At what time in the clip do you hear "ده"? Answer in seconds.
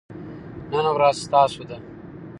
1.69-1.77